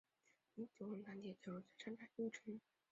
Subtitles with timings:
[0.55, 2.59] 邻近九龙塘铁路站和商场又一城。